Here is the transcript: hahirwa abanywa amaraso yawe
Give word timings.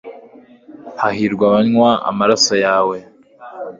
hahirwa 1.01 1.43
abanywa 1.49 1.89
amaraso 2.09 2.53
yawe 2.65 2.97